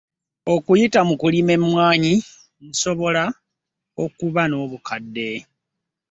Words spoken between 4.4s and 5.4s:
n'obukadde